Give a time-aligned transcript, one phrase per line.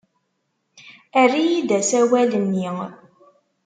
[1.21, 2.69] Err-iyi-d asawal-nni.